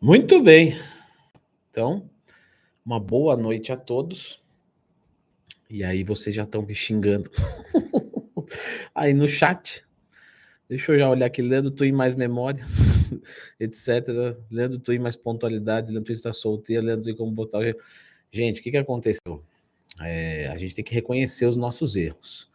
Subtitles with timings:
[0.00, 0.78] Muito bem.
[1.68, 2.08] Então,
[2.86, 4.38] uma boa noite a todos.
[5.68, 7.28] E aí vocês já estão me xingando
[8.94, 9.84] aí no chat.
[10.68, 12.64] Deixa eu já olhar aqui, Leandro Twin mais memória,
[13.58, 14.38] etc.
[14.48, 17.58] Leandro Twin mais pontualidade, Leandro Twin está solteiro, Leandro Twin como botar...
[18.30, 19.42] Gente, o que, que aconteceu?
[20.00, 22.48] É, a gente tem que reconhecer os nossos erros.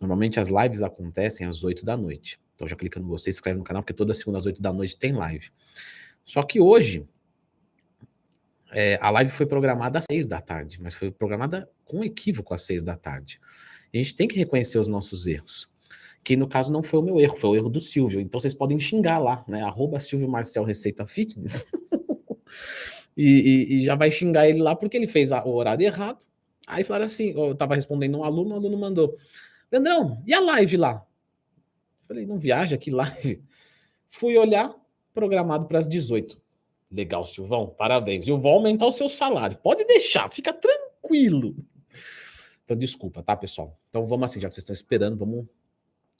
[0.00, 2.40] Normalmente as lives acontecem às 8 da noite.
[2.54, 4.72] Então já clica no gostei, se inscreve no canal, porque toda segunda às 8 da
[4.72, 5.50] noite tem live.
[6.26, 7.08] Só que hoje,
[8.72, 12.62] é, a live foi programada às seis da tarde, mas foi programada com equívoco às
[12.62, 13.40] seis da tarde.
[13.94, 15.70] A gente tem que reconhecer os nossos erros.
[16.24, 18.20] Que no caso não foi o meu erro, foi o erro do Silvio.
[18.20, 19.62] Então vocês podem xingar lá, né?
[19.62, 21.64] Arroba Silvio Marcel Receita Fitness.
[23.16, 26.18] e, e, e, já vai xingar ele lá porque ele fez o horário errado.
[26.66, 29.16] Aí falaram assim: eu tava respondendo um aluno, o aluno mandou:
[29.70, 31.06] Leandrão, e a live lá?
[32.06, 33.42] Falei, não viaja, que live?
[34.08, 34.74] Fui olhar,
[35.16, 36.38] programado para as 18.
[36.92, 38.28] Legal, Silvão, parabéns.
[38.28, 39.56] Eu vou aumentar o seu salário.
[39.56, 41.56] Pode deixar, fica tranquilo.
[42.62, 43.80] Então, desculpa, tá, pessoal?
[43.88, 45.46] Então, vamos assim, já que vocês estão esperando, vamos,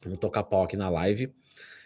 [0.03, 1.31] vamos tocar pau aqui na live.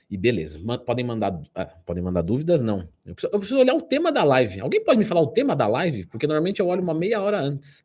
[0.08, 2.62] E beleza, podem mandar, ah, podem mandar dúvidas?
[2.62, 2.88] Não.
[3.04, 4.60] Eu preciso, eu preciso, olhar o tema da live.
[4.60, 6.06] Alguém pode me falar o tema da live?
[6.06, 7.84] Porque normalmente eu olho uma meia hora antes.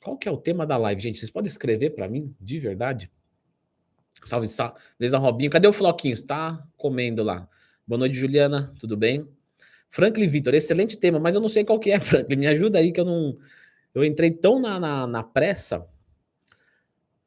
[0.00, 1.18] Qual que é o tema da live, gente?
[1.18, 3.10] Vocês podem escrever para mim, de verdade?
[4.24, 4.74] Salve, salve.
[4.98, 5.50] Beleza, Robinho.
[5.50, 6.14] Cadê o Floquinho?
[6.14, 7.48] Está comendo lá.
[7.86, 8.72] Boa noite, Juliana.
[8.78, 9.26] Tudo bem?
[9.88, 12.36] Franklin Vitor, excelente tema, mas eu não sei qual que é, Franklin.
[12.36, 13.36] Me ajuda aí que eu não.
[13.92, 15.86] Eu entrei tão na, na, na pressa.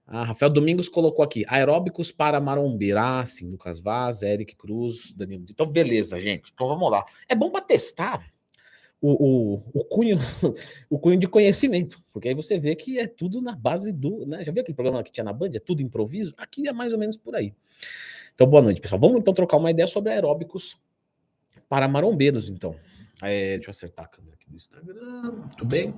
[0.08, 3.20] Ah, Rafael Domingos colocou aqui: aeróbicos para marombeira.
[3.20, 5.46] Ah, sim, Lucas Vaz, Eric Cruz, Danilo.
[5.50, 6.52] Então, beleza, gente.
[6.54, 7.06] Então vamos lá.
[7.28, 8.26] É bom para testar
[9.02, 10.18] o, o, o, cunho,
[10.90, 14.26] o cunho de conhecimento, porque aí você vê que é tudo na base do.
[14.26, 14.46] Né?
[14.46, 15.52] Já viu aquele programa que tinha na Band?
[15.54, 16.34] É tudo improviso?
[16.38, 17.54] Aqui é mais ou menos por aí.
[18.34, 19.00] Então, boa noite, pessoal.
[19.00, 20.76] Vamos então trocar uma ideia sobre aeróbicos
[21.70, 22.76] para marombeiros, então.
[23.22, 25.32] É, deixa eu acertar a câmera aqui do Instagram.
[25.34, 25.94] Muito bem.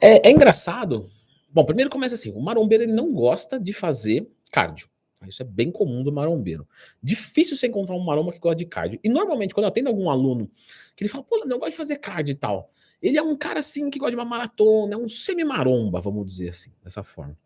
[0.00, 1.10] É, é, engraçado.
[1.50, 4.88] Bom, primeiro começa assim: o marombeiro ele não gosta de fazer cardio.
[5.26, 6.66] Isso é bem comum do marombeiro.
[7.02, 9.00] Difícil você encontrar um maromba que gosta de cardio.
[9.02, 10.50] E normalmente, quando eu atendo algum aluno
[10.94, 12.70] que ele fala, pô, não gosto de fazer cardio e tal,
[13.02, 16.50] ele é um cara assim que gosta de uma maratona, é um semi-maromba, vamos dizer
[16.50, 17.36] assim, dessa forma.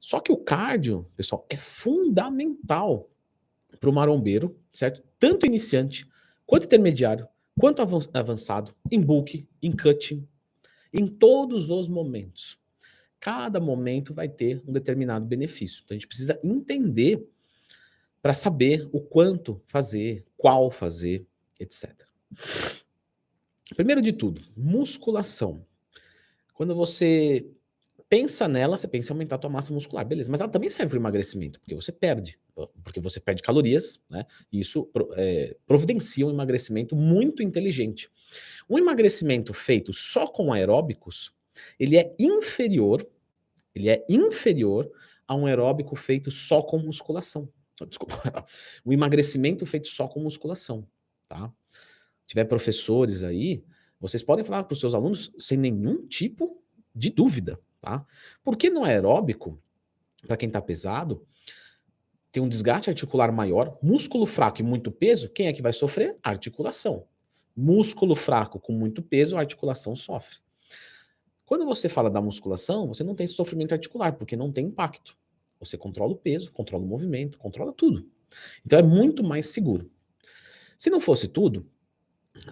[0.00, 3.08] Só que o cardio, pessoal, é fundamental
[3.78, 5.02] para o marombeiro, certo?
[5.18, 6.08] Tanto iniciante,
[6.46, 7.28] quanto intermediário,
[7.58, 7.82] quanto
[8.14, 10.26] avançado, em book, em cutting,
[10.92, 12.58] em todos os momentos.
[13.20, 15.82] Cada momento vai ter um determinado benefício.
[15.84, 17.28] Então a gente precisa entender
[18.22, 21.26] para saber o quanto fazer, qual fazer,
[21.58, 22.06] etc.
[23.74, 25.64] Primeiro de tudo, musculação.
[26.54, 27.46] Quando você
[28.08, 30.90] pensa nela, você pensa em aumentar a tua massa muscular, beleza, mas ela também serve
[30.90, 32.38] para emagrecimento, porque você perde,
[32.82, 34.24] porque você perde calorias, né?
[34.50, 38.10] E isso é, providencia um emagrecimento muito inteligente.
[38.68, 41.32] Um emagrecimento feito só com aeróbicos,
[41.78, 43.06] ele é inferior,
[43.74, 44.90] ele é inferior
[45.26, 47.48] a um aeróbico feito só com musculação.
[47.86, 48.16] Desculpa,
[48.84, 50.86] um emagrecimento feito só com musculação,
[51.28, 51.52] tá?
[52.22, 53.62] Se tiver professores aí,
[54.00, 56.62] vocês podem falar para os seus alunos sem nenhum tipo
[56.94, 57.58] de dúvida.
[57.80, 58.04] Tá?
[58.42, 59.60] Porque no aeróbico,
[60.26, 61.26] para quem está pesado,
[62.30, 66.16] tem um desgaste articular maior, músculo fraco e muito peso, quem é que vai sofrer?
[66.22, 67.06] Articulação.
[67.56, 70.38] Músculo fraco com muito peso, a articulação sofre.
[71.44, 75.16] Quando você fala da musculação, você não tem sofrimento articular, porque não tem impacto.
[75.58, 78.06] Você controla o peso, controla o movimento, controla tudo.
[78.64, 79.90] Então é muito mais seguro.
[80.76, 81.66] Se não fosse tudo,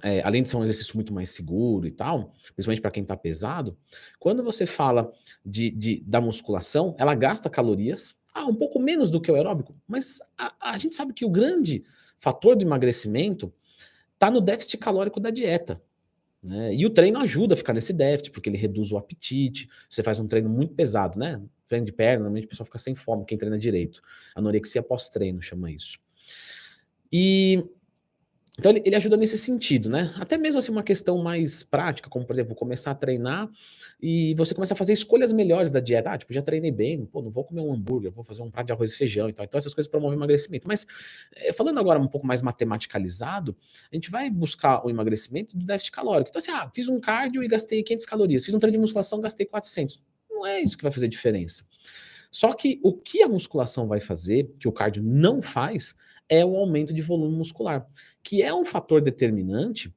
[0.03, 3.17] é, além de ser um exercício muito mais seguro e tal, principalmente para quem está
[3.17, 3.77] pesado,
[4.19, 5.13] quando você fala
[5.45, 9.75] de, de, da musculação, ela gasta calorias, ah, um pouco menos do que o aeróbico,
[9.87, 11.85] mas a, a gente sabe que o grande
[12.19, 13.53] fator do emagrecimento
[14.15, 15.81] está no déficit calórico da dieta.
[16.43, 16.75] Né?
[16.75, 19.69] E o treino ajuda a ficar nesse déficit, porque ele reduz o apetite.
[19.89, 21.41] Você faz um treino muito pesado, né?
[21.69, 24.01] Treino de perna, normalmente o pessoal fica sem fome, quem treina direito.
[24.35, 25.99] Anorexia pós-treino chama isso.
[27.13, 27.65] E
[28.59, 30.15] então ele, ele, ajuda nesse sentido, né?
[30.19, 33.51] Até mesmo assim uma questão mais prática, como por exemplo, começar a treinar
[34.01, 36.11] e você começa a fazer escolhas melhores da dieta.
[36.11, 38.67] Ah, tipo, já treinei bem, pô, não vou comer um hambúrguer, vou fazer um prato
[38.67, 39.45] de arroz e feijão e tal.
[39.45, 40.67] Então essas coisas promovem emagrecimento.
[40.67, 40.87] Mas
[41.35, 43.55] é, falando agora um pouco mais matematicalizado,
[43.93, 46.31] a gente vai buscar o emagrecimento do déficit calórico.
[46.31, 49.21] Então assim, ah, fiz um cardio e gastei 500 calorias, fiz um treino de musculação,
[49.21, 50.03] gastei 400.
[50.31, 51.63] Não é isso que vai fazer diferença.
[52.31, 55.95] Só que o que a musculação vai fazer, que o cardio não faz,
[56.29, 57.87] é o aumento de volume muscular,
[58.23, 59.95] que é um fator determinante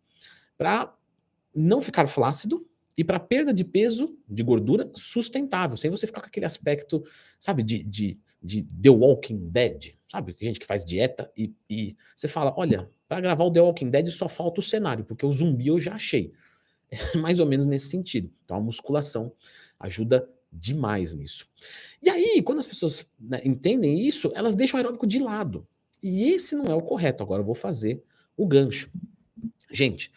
[0.58, 0.96] para
[1.54, 2.66] não ficar flácido
[2.98, 7.04] e para perda de peso, de gordura sustentável, sem você ficar com aquele aspecto,
[7.40, 12.28] sabe, de, de, de The Walking Dead, Sabe, gente que faz dieta e, e você
[12.28, 15.68] fala, olha, para gravar o The Walking Dead só falta o cenário, porque o zumbi
[15.68, 16.34] eu já achei.
[16.92, 18.34] É mais ou menos nesse sentido.
[18.44, 19.32] Então a musculação
[19.80, 21.48] ajuda demais nisso.
[22.02, 25.68] E aí, quando as pessoas né, entendem isso, elas deixam o aeróbico de lado.
[26.02, 27.24] E esse não é o correto.
[27.24, 28.04] Agora eu vou fazer
[28.36, 28.90] o gancho.
[29.72, 30.12] Gente,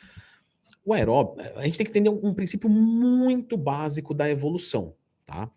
[0.84, 4.94] o aeróbico, a gente tem que entender um, um princípio muito básico da evolução,
[5.24, 5.50] tá?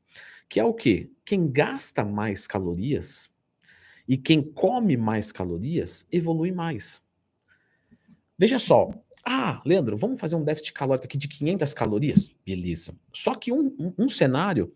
[0.48, 1.12] Que é o quê?
[1.24, 3.32] Quem gasta mais calorias
[4.08, 7.02] e quem come mais calorias evolui mais.
[8.38, 8.92] Veja só.
[9.24, 12.36] Ah, Leandro, vamos fazer um déficit calórico aqui de 500 calorias?
[12.46, 12.96] Beleza.
[13.12, 14.72] Só que um, um, um cenário,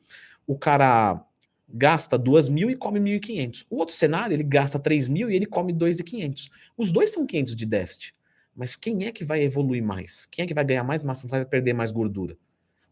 [0.47, 1.23] o cara
[1.71, 3.65] gasta 2.000 e come 1.500.
[3.69, 6.49] O outro cenário, ele gasta 3.000 e ele come 2.500.
[6.77, 8.13] Os dois são 500 de déficit.
[8.55, 10.25] Mas quem é que vai evoluir mais?
[10.25, 12.37] Quem é que vai ganhar mais massa muscular e perder mais gordura?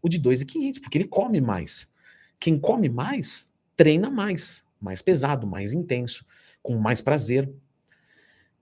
[0.01, 1.91] O de 2.500, porque ele come mais.
[2.39, 4.63] Quem come mais, treina mais.
[4.80, 6.23] Mais pesado, mais intenso,
[6.62, 7.50] com mais prazer.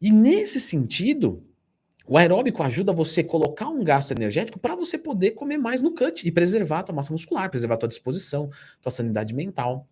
[0.02, 1.44] E nesse sentido,
[2.08, 5.94] o aeróbico ajuda você a colocar um gasto energético para você poder comer mais no
[5.94, 8.50] cut e preservar a tua massa muscular, preservar a tua disposição,
[8.82, 9.88] tua sanidade mental.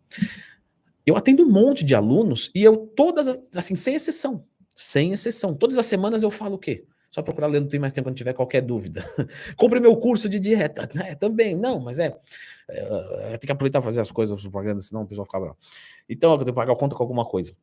[1.05, 4.45] Eu atendo um monte de alunos e eu todas, assim, sem exceção,
[4.75, 6.85] sem exceção, todas as semanas eu falo o quê?
[7.09, 9.03] Só procurar ler no Tem Mais Tempo quando tiver qualquer dúvida.
[9.55, 10.89] Compre meu curso de dieta.
[10.95, 11.13] né?
[11.17, 12.15] também, não, mas é,
[12.69, 15.57] é, Tem que aproveitar fazer as coisas propaganda, senão o pessoal fica bravo.
[16.09, 17.55] Então eu tenho que pagar conta com alguma coisa.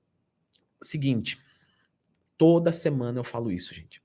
[0.81, 1.39] Seguinte,
[2.39, 4.01] toda semana eu falo isso, gente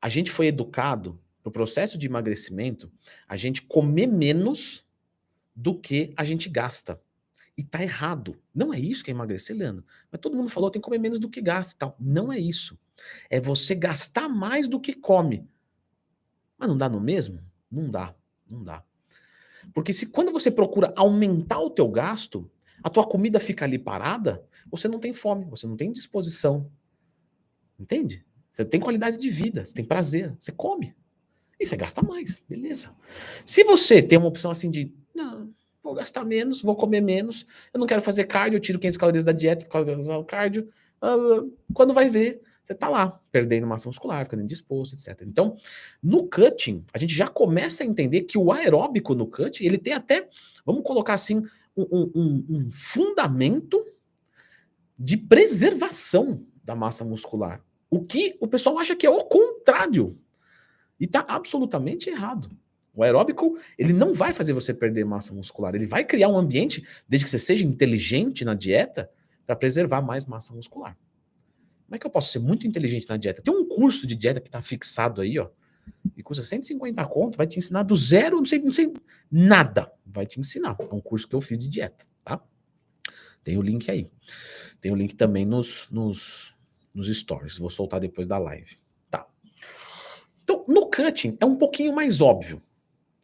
[0.00, 2.90] a gente foi educado no processo de emagrecimento,
[3.26, 4.84] a gente comer menos
[5.54, 7.00] do que a gente gasta.
[7.56, 8.38] E tá errado.
[8.54, 9.84] Não é isso que é emagrecer, Leandro.
[10.12, 11.96] Mas todo mundo falou tem que comer menos do que gasta e tal.
[11.98, 12.78] Não é isso.
[13.28, 15.48] É você gastar mais do que come.
[16.56, 17.40] Mas não dá no mesmo?
[17.70, 18.14] Não dá.
[18.48, 18.84] Não dá.
[19.74, 22.48] Porque se quando você procura aumentar o teu gasto,
[22.82, 26.70] a tua comida fica ali parada, você não tem fome, você não tem disposição.
[27.78, 28.24] Entende?
[28.58, 30.92] Você tem qualidade de vida, você tem prazer, você come.
[31.60, 32.92] E você gasta mais, beleza.
[33.46, 37.78] Se você tem uma opção assim de, não, vou gastar menos, vou comer menos, eu
[37.78, 40.68] não quero fazer cardio, eu tiro 500 calorias da dieta por causa do cardio,
[41.00, 45.22] uh, quando vai ver, você tá lá, perdendo massa muscular, ficando indisposto, etc.
[45.22, 45.56] Então,
[46.02, 49.92] no cutting, a gente já começa a entender que o aeróbico no cutting, ele tem
[49.92, 50.28] até,
[50.66, 51.44] vamos colocar assim,
[51.76, 53.86] um, um, um fundamento
[54.98, 57.62] de preservação da massa muscular.
[57.90, 60.18] O que o pessoal acha que é o contrário.
[61.00, 62.50] E está absolutamente errado.
[62.94, 65.74] O aeróbico, ele não vai fazer você perder massa muscular.
[65.74, 69.10] Ele vai criar um ambiente, desde que você seja inteligente na dieta,
[69.46, 70.96] para preservar mais massa muscular.
[71.86, 73.40] Como é que eu posso ser muito inteligente na dieta?
[73.40, 75.48] Tem um curso de dieta que está fixado aí, ó,
[76.16, 78.92] e custa 150 conto, vai te ensinar do zero, não sei, não sei
[79.30, 79.90] nada.
[80.04, 80.76] Vai te ensinar.
[80.78, 82.42] É um curso que eu fiz de dieta, tá?
[83.42, 84.10] Tem o link aí.
[84.80, 86.54] Tem o link também nos, nos,
[86.98, 87.58] nos stories.
[87.58, 88.76] Vou soltar depois da live.
[89.10, 89.26] Tá.
[90.42, 92.60] Então, no cutting é um pouquinho mais óbvio.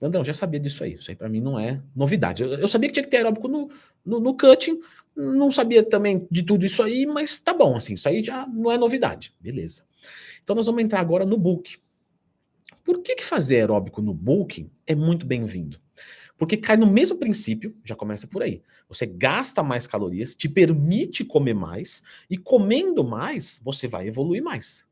[0.01, 0.95] Andrão, já sabia disso aí.
[0.95, 2.43] Isso aí para mim não é novidade.
[2.43, 3.71] Eu, eu, sabia que tinha que ter aeróbico no,
[4.05, 4.81] no, no, cutting,
[5.17, 8.71] não sabia também de tudo isso aí, mas tá bom, assim, isso aí já não
[8.71, 9.33] é novidade.
[9.41, 9.85] Beleza.
[10.43, 11.79] Então nós vamos entrar agora no book.
[12.85, 15.81] Por que, que fazer aeróbico no bulking é muito bem-vindo?
[16.37, 18.63] Porque cai no mesmo princípio, já começa por aí.
[18.89, 24.87] Você gasta mais calorias, te permite comer mais, e comendo mais, você vai evoluir mais.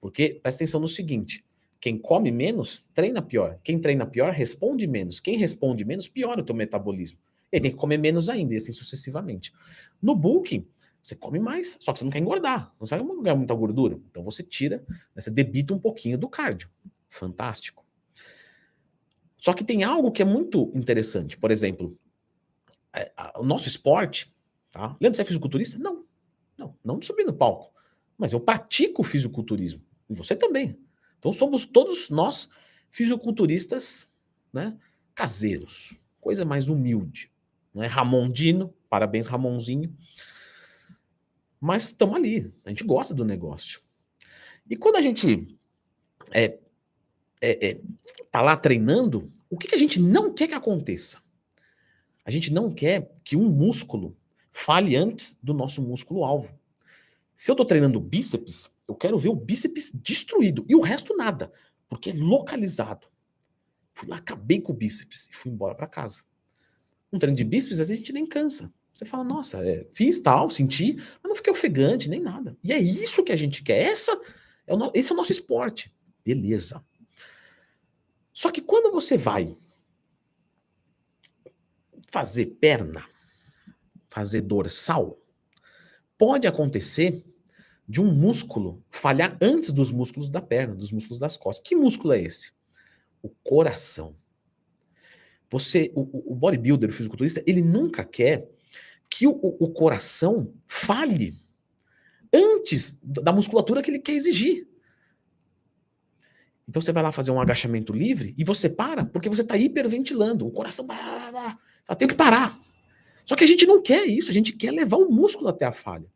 [0.00, 1.44] Porque presta atenção no seguinte:
[1.80, 3.58] quem come menos, treina pior.
[3.62, 5.20] Quem treina pior, responde menos.
[5.20, 7.18] Quem responde menos, piora o teu metabolismo.
[7.52, 9.52] E aí tem que comer menos ainda, e assim sucessivamente.
[10.00, 10.66] No bulking,
[11.02, 12.72] você come mais, só que você não quer engordar.
[12.78, 13.98] Você não vai ganhar muita gordura.
[14.10, 16.70] Então você tira, né, você debita um pouquinho do cardio.
[17.08, 17.81] Fantástico.
[19.42, 21.36] Só que tem algo que é muito interessante.
[21.36, 21.98] Por exemplo,
[22.92, 24.32] é, o nosso esporte.
[24.70, 24.96] Tá?
[25.00, 25.80] Leandro, você é fisiculturista?
[25.80, 26.04] Não.
[26.56, 27.74] Não, não de subir no palco.
[28.16, 29.82] Mas eu pratico fisiculturismo.
[30.08, 30.78] E você também.
[31.18, 32.48] Então somos todos nós
[32.88, 34.08] fisiculturistas
[34.52, 34.78] né,
[35.12, 35.98] caseiros.
[36.20, 37.28] Coisa mais humilde.
[37.74, 39.92] Não é Ramondino, parabéns Ramonzinho.
[41.60, 42.54] Mas estamos ali.
[42.64, 43.80] A gente gosta do negócio.
[44.70, 45.58] E quando a gente
[46.30, 46.60] é,
[47.42, 47.80] é, é,
[48.30, 51.20] tá lá treinando, o que, que a gente não quer que aconteça?
[52.24, 54.16] A gente não quer que um músculo
[54.50, 56.56] fale antes do nosso músculo alvo.
[57.34, 61.52] Se eu estou treinando bíceps, eu quero ver o bíceps destruído e o resto nada,
[61.88, 63.08] porque é localizado.
[63.92, 66.22] Fui lá, acabei com o bíceps e fui embora para casa.
[67.12, 68.72] Um treino de bíceps, às vezes a gente nem cansa.
[68.94, 72.56] Você fala, nossa, é, fiz tal, senti, mas não fiquei ofegante nem nada.
[72.62, 73.82] E é isso que a gente quer.
[73.90, 74.18] Essa
[74.66, 75.92] é o, esse é o nosso esporte.
[76.24, 76.84] Beleza.
[78.32, 79.54] Só que quando você vai
[82.10, 83.04] fazer perna,
[84.08, 85.18] fazer dorsal,
[86.18, 87.24] pode acontecer
[87.88, 91.66] de um músculo falhar antes dos músculos da perna, dos músculos das costas.
[91.66, 92.52] Que músculo é esse?
[93.22, 94.16] O coração.
[95.50, 98.48] Você, o, o bodybuilder, o fisiculturista, ele nunca quer
[99.10, 101.36] que o, o coração fale
[102.32, 104.66] antes da musculatura que ele quer exigir.
[106.68, 110.46] Então você vai lá fazer um agachamento livre e você para porque você está hiperventilando.
[110.46, 110.86] O coração.
[110.86, 111.58] Blá,
[111.98, 112.58] tem que parar.
[113.24, 115.72] Só que a gente não quer isso, a gente quer levar o músculo até a
[115.72, 116.06] falha.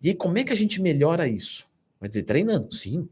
[0.00, 1.66] E aí, como é que a gente melhora isso?
[1.98, 2.72] Vai dizer, treinando.
[2.74, 3.08] Sim.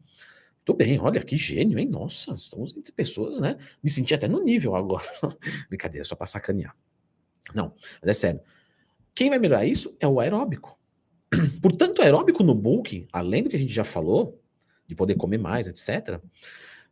[0.67, 1.89] Muito bem, olha que gênio, hein?
[1.89, 3.57] Nossa, estamos entre pessoas, né?
[3.83, 5.05] Me senti até no nível agora.
[5.69, 6.77] Brincadeira, só para sacanear.
[7.55, 8.41] Não, mas é sério.
[9.15, 10.79] Quem vai melhorar isso é o aeróbico.
[11.61, 14.42] Portanto, o aeróbico no bulk, além do que a gente já falou,
[14.93, 16.21] de poder comer mais, etc.,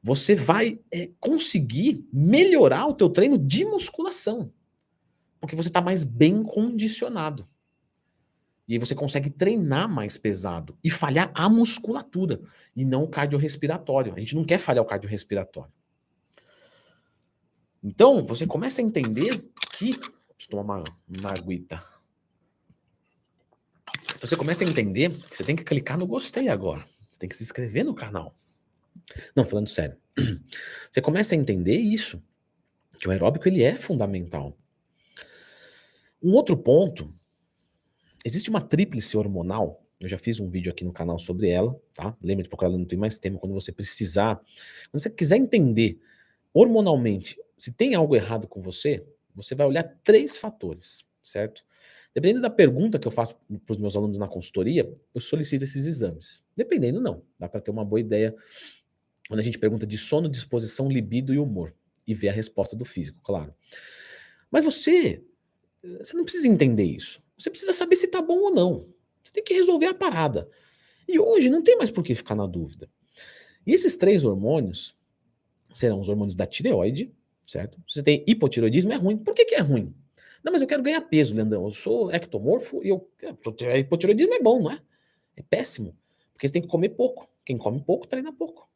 [0.02, 4.50] você vai é, conseguir melhorar o teu treino de musculação.
[5.38, 7.47] Porque você está mais bem condicionado.
[8.66, 12.40] E aí você consegue treinar mais pesado e falhar a musculatura
[12.75, 14.14] e não o cardiorrespiratório.
[14.14, 15.73] A gente não quer falhar o cardiorrespiratório.
[17.83, 19.90] Então, você começa a entender que.
[19.90, 20.85] Eu tomar uma,
[21.21, 21.83] uma aguita.
[24.21, 26.87] Você começa a entender que você tem que clicar no gostei agora.
[27.21, 28.37] Tem que se inscrever no canal.
[29.37, 29.97] Não, falando sério.
[30.91, 32.21] Você começa a entender isso.
[32.99, 34.59] Que o aeróbico ele é fundamental.
[36.21, 37.15] Um outro ponto
[38.25, 42.15] Existe uma tríplice hormonal, eu já fiz um vídeo aqui no canal sobre ela, tá?
[42.23, 44.37] Lembra de procurar no Tem Mais Tema quando você precisar.
[44.91, 45.99] Quando você quiser entender
[46.53, 51.62] hormonalmente se tem algo errado com você, você vai olhar três fatores, certo?
[52.14, 55.87] Dependendo da pergunta que eu faço para os meus alunos na consultoria, eu solicito esses
[55.87, 56.43] exames.
[56.57, 57.23] Dependendo, não.
[57.38, 58.35] Dá para ter uma boa ideia
[59.29, 61.75] quando a gente pergunta de sono, disposição, libido e humor.
[62.07, 63.55] E ver a resposta do físico, claro.
[64.50, 65.23] Mas você,
[65.99, 67.23] você não precisa entender isso.
[67.38, 68.88] Você precisa saber se tá bom ou não.
[69.23, 70.49] Você tem que resolver a parada.
[71.07, 72.90] E hoje não tem mais por que ficar na dúvida.
[73.64, 74.97] E esses três hormônios
[75.73, 77.12] serão os hormônios da tireoide,
[77.47, 77.79] certo?
[77.87, 79.17] Se você tem hipotireoidismo, é ruim.
[79.17, 79.95] Por que, que é ruim?
[80.42, 81.64] Não, mas eu quero ganhar peso, Leandrão.
[81.64, 83.09] Eu sou ectomorfo e eu.
[83.78, 84.80] Hipotireoidismo é bom, não é?
[85.37, 85.97] É péssimo.
[86.32, 87.28] Porque você tem que comer pouco.
[87.44, 88.68] Quem come pouco, treina pouco.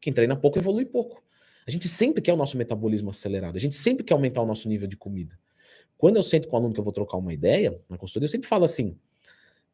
[0.00, 1.22] Quem treina pouco, evolui pouco.
[1.66, 3.56] A gente sempre quer o nosso metabolismo acelerado.
[3.56, 5.38] A gente sempre quer aumentar o nosso nível de comida.
[5.98, 8.30] Quando eu sento com o aluno que eu vou trocar uma ideia, na consultoria, eu
[8.30, 8.96] sempre falo assim.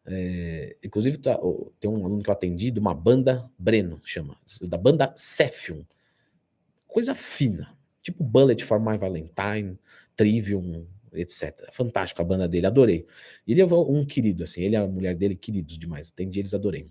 [0.04, 1.38] É, inclusive, tá,
[1.78, 5.84] tem um aluno que eu atendi de uma banda Breno, chama, da banda Cephium.
[6.86, 7.76] Coisa fina.
[8.02, 9.78] Tipo Bullet for My Valentine,
[10.16, 11.68] Trivium, etc.
[11.72, 13.06] Fantástico a banda dele, adorei.
[13.46, 16.10] Ele é um querido, assim, ele e a mulher dele, queridos demais.
[16.10, 16.88] Atendi eles, adorei.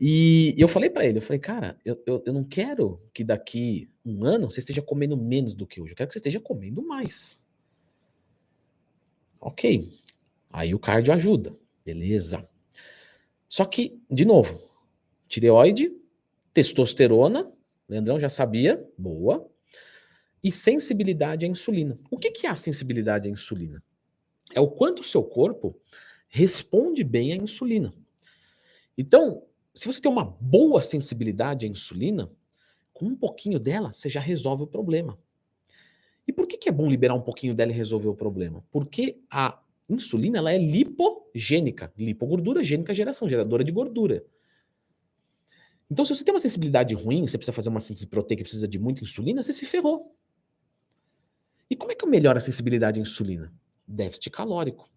[0.00, 3.90] E eu falei para ele, eu falei, cara, eu, eu, eu, não quero que daqui
[4.04, 6.80] um ano você esteja comendo menos do que hoje, eu quero que você esteja comendo
[6.86, 7.40] mais.
[9.40, 9.92] Ok.
[10.50, 11.56] Aí o cardio ajuda.
[11.84, 12.48] Beleza.
[13.48, 14.60] Só que, de novo,
[15.26, 15.92] tireoide,
[16.52, 17.52] testosterona,
[17.88, 19.50] Leandrão já sabia, boa.
[20.42, 21.98] E sensibilidade à insulina.
[22.10, 23.82] O que, que é a sensibilidade à insulina?
[24.54, 25.78] É o quanto o seu corpo
[26.28, 27.92] responde bem à insulina.
[28.96, 29.42] Então,
[29.74, 32.30] se você tem uma boa sensibilidade à insulina,
[32.92, 35.18] com um pouquinho dela, você já resolve o problema.
[36.26, 38.62] E por que, que é bom liberar um pouquinho dela e resolver o problema?
[38.70, 44.24] Porque a insulina ela é lipogênica, lipogordura, gênica geração, geradora de gordura.
[45.90, 48.78] Então, se você tem uma sensibilidade ruim, você precisa fazer uma síntese proteica, precisa de
[48.78, 50.14] muita insulina, você se ferrou.
[51.70, 53.52] E como é que eu melhoro a sensibilidade à insulina?
[53.86, 54.88] Déficit calórico,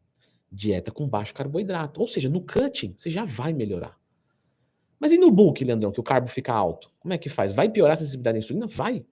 [0.51, 1.99] dieta com baixo carboidrato.
[1.99, 3.99] Ou seja, no cutting, você já vai melhorar.
[4.99, 6.91] Mas e no bulk, Leandrão, que o carbo fica alto?
[6.99, 7.53] Como é que faz?
[7.53, 8.67] Vai piorar a sensibilidade à insulina?
[8.67, 9.03] Vai.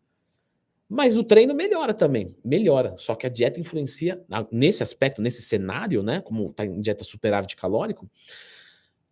[0.88, 2.96] Mas o treino melhora também, melhora.
[2.98, 6.22] Só que a dieta influencia nesse aspecto, nesse cenário, né?
[6.22, 8.10] Como está em dieta superávit calórico,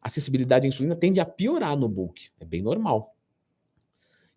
[0.02, 2.30] a sensibilidade à insulina tende a piorar no bulk.
[2.40, 3.16] É bem normal.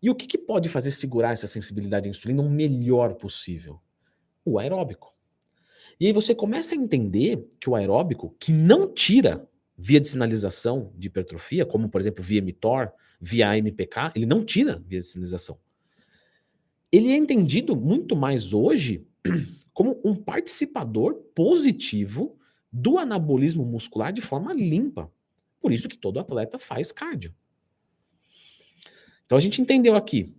[0.03, 3.81] E o que, que pode fazer segurar essa sensibilidade à insulina o melhor possível?
[4.51, 5.15] O aeróbico.
[5.99, 10.93] E aí você começa a entender que o aeróbico, que não tira via de sinalização
[10.97, 12.91] de hipertrofia, como por exemplo via mTOR,
[13.21, 15.59] via MPK, ele não tira via de sinalização
[16.93, 19.07] ele é entendido muito mais hoje
[19.73, 22.37] como um participador positivo
[22.73, 25.11] do anabolismo muscular de forma limpa.
[25.61, 27.35] Por isso que todo atleta faz cardio.
[29.25, 30.35] Então a gente entendeu aqui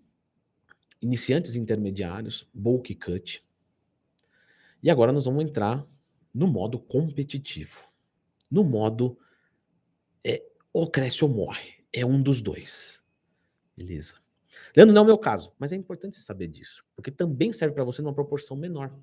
[1.02, 3.44] iniciantes intermediários, bulk cut.
[4.82, 5.86] E agora nós vamos entrar
[6.34, 7.88] no modo competitivo.
[8.50, 9.18] No modo
[10.24, 11.84] é, ou cresce ou morre.
[11.94, 13.02] É um dos dois.
[13.76, 14.16] Beleza?
[14.76, 17.74] Leandro, não é o meu caso, mas é importante você saber disso, porque também serve
[17.74, 18.94] para você numa proporção menor.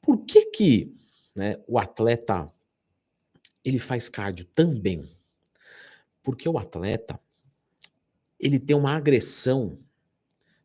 [0.00, 0.96] Por que que
[1.34, 2.52] né, o atleta
[3.64, 5.08] ele faz cardio também?
[6.22, 7.20] Porque o atleta,
[8.38, 9.78] ele tem uma agressão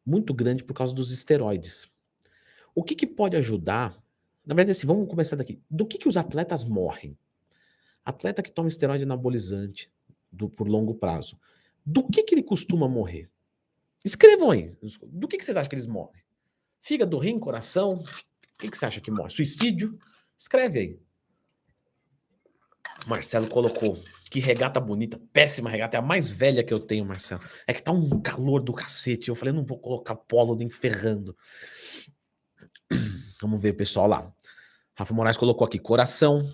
[0.05, 1.89] muito grande por causa dos esteroides.
[2.75, 3.97] O que, que pode ajudar?
[4.45, 5.59] Na verdade, assim, vamos começar daqui.
[5.71, 7.17] Do que, que os atletas morrem?
[8.03, 9.89] Atleta que toma esteroide anabolizante
[10.31, 11.39] do, por longo prazo.
[11.85, 13.29] Do que, que ele costuma morrer?
[14.03, 14.75] Escrevam aí.
[15.03, 16.21] Do que, que vocês acham que eles morrem?
[16.79, 17.93] Fígado, rim, coração?
[17.93, 19.31] O que, que você acha que morre?
[19.31, 19.97] Suicídio?
[20.37, 20.99] Escreve aí.
[23.07, 23.97] Marcelo colocou.
[24.29, 27.41] Que regata bonita, péssima regata, é a mais velha que eu tenho, Marcelo.
[27.65, 29.29] É que tá um calor do cacete.
[29.29, 31.35] Eu falei, não vou colocar polo nem ferrando.
[33.41, 34.33] Vamos ver, pessoal, lá.
[34.97, 36.51] Rafa Moraes colocou aqui coração.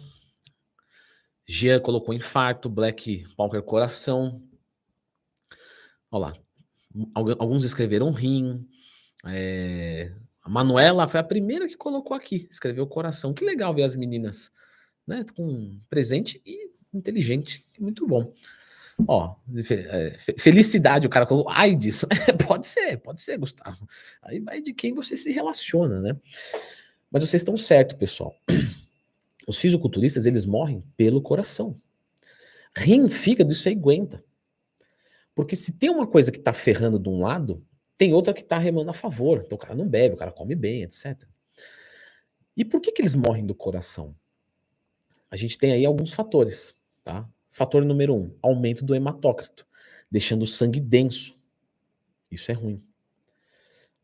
[1.47, 2.69] Jean colocou infarto.
[2.69, 4.41] Black Palker coração.
[6.09, 6.37] Olha lá.
[7.13, 8.67] Alguns escreveram rim.
[9.25, 10.13] É...
[10.41, 12.47] A Manuela foi a primeira que colocou aqui.
[12.51, 13.33] Escreveu coração.
[13.33, 14.51] Que legal ver as meninas
[15.05, 17.65] né, com presente e inteligente.
[17.79, 18.33] Muito bom.
[19.07, 19.35] Ó,
[19.69, 22.05] é, felicidade, o cara colocou AIDS.
[22.47, 23.87] pode ser, pode ser, Gustavo.
[24.21, 26.17] Aí vai de quem você se relaciona, né?
[27.09, 28.35] Mas vocês estão certo, pessoal.
[29.47, 31.75] Os fisiculturistas, eles morrem pelo coração.
[32.75, 34.23] Rim, fígado, isso aí aguenta.
[35.35, 37.65] Porque se tem uma coisa que tá ferrando de um lado,
[37.97, 39.43] tem outra que tá remando a favor.
[39.45, 41.21] Então o cara não bebe, o cara come bem, etc.
[42.55, 44.15] E por que que eles morrem do coração?
[45.29, 47.27] A gente tem aí alguns fatores, tá?
[47.51, 49.67] Fator número um, aumento do hematócrito,
[50.09, 51.35] deixando o sangue denso.
[52.31, 52.81] Isso é ruim.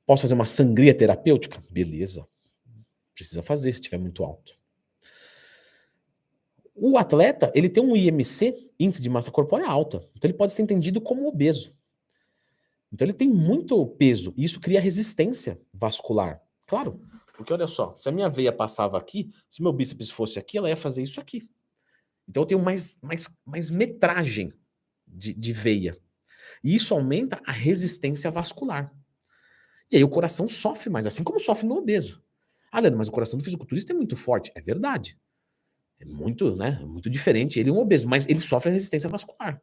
[0.05, 1.63] Posso fazer uma sangria terapêutica?
[1.69, 2.27] Beleza.
[3.15, 4.57] Precisa fazer se estiver muito alto.
[6.75, 9.97] O atleta, ele tem um IMC, índice de massa corpórea alta.
[10.15, 11.73] Então ele pode ser entendido como obeso.
[12.91, 16.41] Então ele tem muito peso e isso cria resistência vascular.
[16.67, 17.01] Claro,
[17.33, 20.69] porque olha só, se a minha veia passava aqui, se meu bíceps fosse aqui, ela
[20.69, 21.47] ia fazer isso aqui.
[22.27, 24.53] Então eu tenho mais, mais, mais metragem
[25.07, 25.97] de, de veia.
[26.63, 28.93] E isso aumenta a resistência vascular.
[29.91, 32.21] E aí o coração sofre mais, assim como sofre no obeso.
[32.71, 34.51] Ah, Leandro, mas o coração do fisiculturista é muito forte.
[34.53, 35.17] É verdade.
[35.99, 36.79] É muito, né?
[36.81, 37.59] É muito diferente.
[37.59, 39.61] Ele é um obeso, mas ele sofre resistência vascular.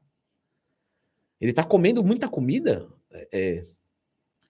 [1.41, 2.89] Ele está comendo muita comida.
[3.13, 3.67] É, é,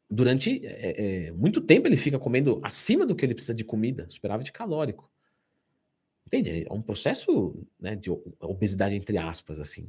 [0.09, 4.07] durante é, é, muito tempo ele fica comendo acima do que ele precisa de comida,
[4.09, 5.11] superávit calórico.
[6.27, 6.67] Entende?
[6.69, 8.11] É um processo né, de
[8.41, 9.89] obesidade, entre aspas, assim.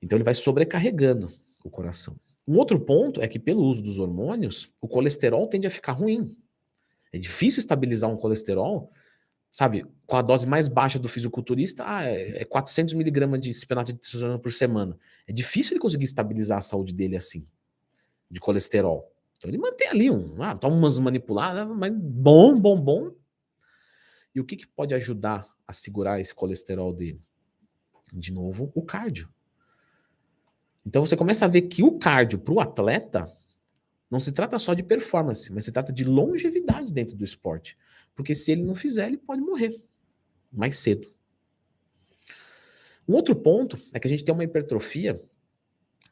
[0.00, 1.32] Então ele vai sobrecarregando
[1.64, 2.16] o coração.
[2.46, 6.36] Um outro ponto é que, pelo uso dos hormônios, o colesterol tende a ficar ruim.
[7.12, 8.92] É difícil estabilizar um colesterol,
[9.50, 9.86] sabe?
[10.06, 13.98] Com a dose mais baixa do fisiculturista, ah, é 400 é miligramas de cipenato de
[13.98, 14.98] testosterona por semana.
[15.26, 17.46] É difícil ele conseguir estabilizar a saúde dele assim,
[18.30, 19.10] de colesterol.
[19.38, 23.12] Então ele mantém ali um, ah, toma umas manipuladas, mas bom, bom, bom,
[24.34, 27.22] e o que, que pode ajudar a segurar esse colesterol dele?
[28.12, 29.28] De novo, o cardio.
[30.84, 33.32] Então você começa a ver que o cardio para o atleta
[34.10, 37.76] não se trata só de performance, mas se trata de longevidade dentro do esporte.
[38.14, 39.80] Porque se ele não fizer, ele pode morrer
[40.52, 41.12] mais cedo.
[43.08, 45.22] Um outro ponto é que a gente tem uma hipertrofia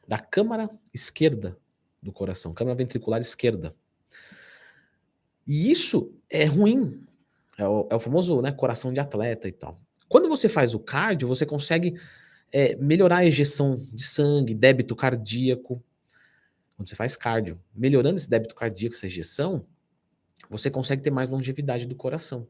[0.07, 1.57] da câmara esquerda
[2.01, 3.75] do coração, câmara ventricular esquerda.
[5.47, 7.05] E isso é ruim
[7.57, 9.79] é o, é o famoso né, coração de atleta e tal.
[10.07, 11.99] Quando você faz o cardio, você consegue
[12.51, 15.83] é, melhorar a ejeção de sangue, débito cardíaco.
[16.75, 19.65] Quando você faz cardio, melhorando esse débito cardíaco, essa ejeção,
[20.49, 22.47] você consegue ter mais longevidade do coração.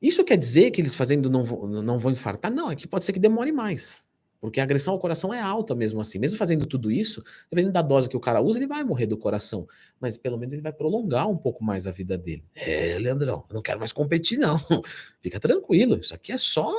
[0.00, 1.42] Isso quer dizer que eles fazendo não,
[1.82, 2.52] não vão infartar?
[2.52, 4.04] Não, é que pode ser que demore mais.
[4.40, 6.18] Porque a agressão ao coração é alta mesmo assim.
[6.18, 9.16] Mesmo fazendo tudo isso, dependendo da dose que o cara usa, ele vai morrer do
[9.16, 9.66] coração.
[10.00, 12.44] Mas pelo menos ele vai prolongar um pouco mais a vida dele.
[12.54, 14.58] É, Leandrão, eu não quero mais competir, não.
[15.20, 15.98] Fica tranquilo.
[15.98, 16.72] Isso aqui é só.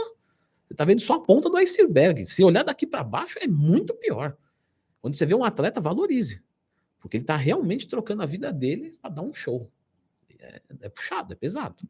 [0.68, 2.26] Você tá vendo só a ponta do iceberg.
[2.26, 4.38] Se olhar daqui para baixo, é muito pior.
[5.02, 6.42] Quando você vê um atleta, valorize.
[7.00, 9.70] Porque ele tá realmente trocando a vida dele para dar um show.
[10.40, 11.84] É, é puxado, é pesado.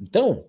[0.00, 0.46] Então,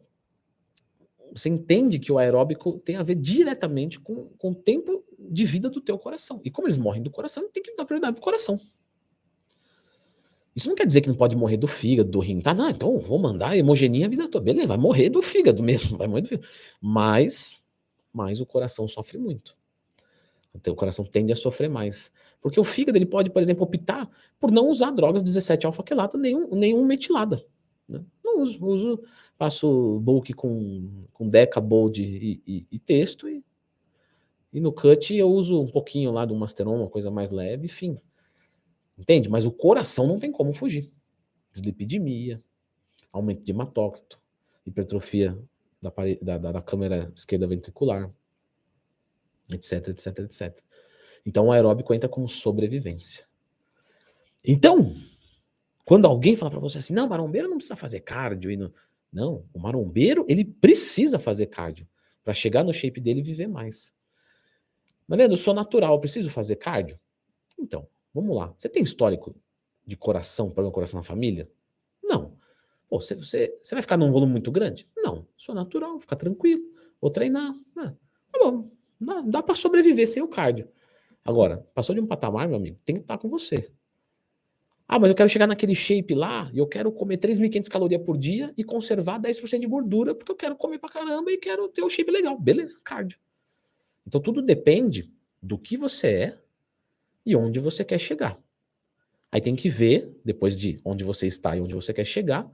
[1.33, 5.69] você entende que o aeróbico tem a ver diretamente com, com o tempo de vida
[5.69, 6.41] do teu coração.
[6.43, 8.59] E como eles morrem do coração, tem que dar prioridade pro coração.
[10.55, 12.53] Isso não quer dizer que não pode morrer do fígado, do rim, tá?
[12.53, 14.43] Não, então vou mandar hemogenia a vida toda.
[14.43, 16.47] Beleza, vai morrer do fígado mesmo, vai morrer do fígado.
[16.81, 17.61] Mas,
[18.11, 19.55] mas o coração sofre muito.
[20.67, 22.11] O coração tende a sofrer mais.
[22.41, 26.49] Porque o fígado ele pode, por exemplo, optar por não usar drogas 17 alfa-quelato nenhum,
[26.55, 27.45] nenhum metilada.
[27.87, 28.03] Né?
[28.29, 29.03] Não uso, uso
[29.37, 33.43] faço bulk com, com deca, bold e, e, e texto, e,
[34.51, 37.97] e, no cut eu uso um pouquinho lá do Masteron, uma coisa mais leve, enfim.
[38.97, 39.29] Entende?
[39.29, 40.91] Mas o coração não tem como fugir.
[41.51, 42.43] Dislipidemia,
[43.11, 44.19] aumento de hematócrito,
[44.65, 45.37] hipertrofia
[45.81, 48.11] da, da, da, da câmera esquerda ventricular,
[49.51, 50.63] etc, etc, etc.
[51.25, 53.25] Então o aeróbico entra como sobrevivência.
[54.43, 54.93] Então,
[55.89, 58.51] quando alguém fala para você assim, não, marombeiro não precisa fazer cardio.
[58.51, 58.71] E não...
[59.11, 61.87] não, o marombeiro, ele precisa fazer cardio
[62.23, 63.91] para chegar no shape dele e viver mais.
[65.07, 66.99] Mas, eu sou natural, preciso fazer cardio?
[67.57, 68.53] Então, vamos lá.
[68.55, 69.35] Você tem histórico
[69.83, 71.49] de coração, problema coração na família?
[72.03, 72.37] Não.
[72.87, 74.87] Pô, você, você, você vai ficar num volume muito grande?
[74.95, 75.25] Não.
[75.35, 76.61] Sou natural, fica tranquilo.
[77.01, 77.55] Vou treinar.
[77.75, 77.95] Ah,
[78.31, 78.69] tá bom.
[79.01, 80.69] Dá, dá para sobreviver sem o cardio.
[81.25, 83.71] Agora, passou de um patamar, meu amigo, tem que estar com você.
[84.91, 88.17] Ah, mas eu quero chegar naquele shape lá e eu quero comer 3.500 calorias por
[88.17, 91.83] dia e conservar 10% de gordura, porque eu quero comer pra caramba e quero ter
[91.83, 92.39] um shape legal.
[92.39, 93.19] Beleza, cardio.
[94.07, 95.07] Então tudo depende
[95.39, 96.37] do que você é
[97.23, 98.41] e onde você quer chegar.
[99.31, 102.51] Aí tem que ver, depois de onde você está e onde você quer chegar,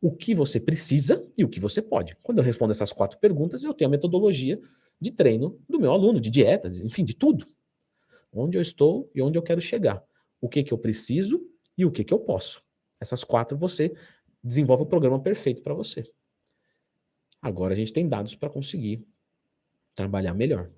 [0.00, 2.16] o que você precisa e o que você pode.
[2.22, 4.60] Quando eu respondo essas quatro perguntas, eu tenho a metodologia
[5.00, 7.44] de treino do meu aluno, de dieta, enfim, de tudo.
[8.32, 10.00] Onde eu estou e onde eu quero chegar.
[10.40, 11.44] O que, que eu preciso
[11.76, 12.62] e o que, que eu posso.
[13.00, 13.92] Essas quatro você
[14.42, 16.04] desenvolve o programa perfeito para você.
[17.40, 19.04] Agora a gente tem dados para conseguir
[19.94, 20.70] trabalhar melhor,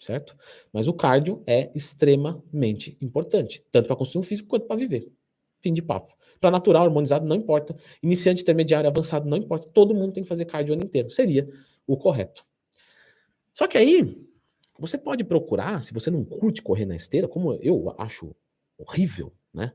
[0.00, 0.36] certo?
[0.72, 5.12] Mas o cardio é extremamente importante, tanto para construir um físico quanto para viver.
[5.60, 6.16] Fim de papo.
[6.40, 7.76] Para natural, harmonizado, não importa.
[8.02, 9.68] Iniciante, intermediário, avançado, não importa.
[9.68, 11.10] Todo mundo tem que fazer cardio o ano inteiro.
[11.10, 11.48] Seria
[11.86, 12.44] o correto.
[13.52, 14.16] Só que aí,
[14.78, 18.34] você pode procurar, se você não curte correr na esteira, como eu acho
[18.76, 19.72] horrível, né?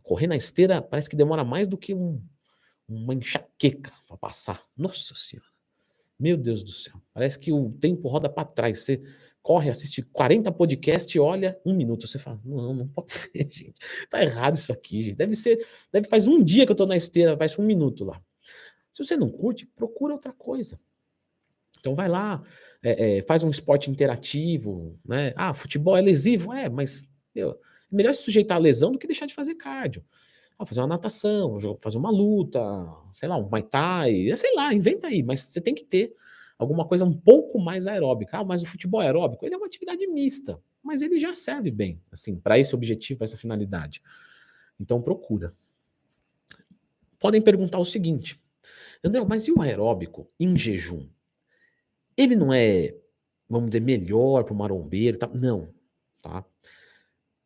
[0.00, 2.22] Correr na esteira parece que demora mais do que um,
[2.88, 4.64] uma enxaqueca para passar.
[4.76, 5.48] Nossa Senhora.
[6.18, 6.94] Meu Deus do céu.
[7.12, 8.80] Parece que o tempo roda para trás.
[8.80, 9.02] Você
[9.42, 12.06] corre, assiste 40 podcasts olha um minuto.
[12.06, 13.74] Você fala: não, não pode ser, gente.
[14.08, 15.16] Tá errado isso aqui, gente.
[15.16, 15.66] Deve ser.
[15.92, 18.22] Deve faz um dia que eu tô na esteira, faz um minuto lá.
[18.92, 20.78] Se você não curte, procura outra coisa.
[21.80, 22.42] Então vai lá,
[22.82, 25.32] é, é, faz um esporte interativo, né?
[25.34, 27.02] Ah, futebol é lesivo, é, mas
[27.34, 27.58] meu,
[27.92, 30.04] melhor se sujeitar a lesão do que deixar de fazer cardio.
[30.58, 32.60] Ah, fazer uma natação, fazer uma luta,
[33.14, 36.14] sei lá, um Muay Thai, sei lá, inventa aí, mas você tem que ter
[36.58, 38.38] alguma coisa um pouco mais aeróbica.
[38.38, 41.70] Ah, mas o futebol é aeróbico, ele é uma atividade mista, mas ele já serve
[41.70, 44.02] bem, assim, para esse objetivo, para essa finalidade.
[44.78, 45.54] Então procura.
[47.18, 48.40] Podem perguntar o seguinte:
[49.02, 51.08] André, mas e o aeróbico em jejum?
[52.16, 52.94] Ele não é,
[53.48, 55.18] vamos dizer, melhor para o marombeiro?
[55.18, 55.28] Tá?
[55.32, 55.68] Não,
[56.20, 56.44] tá?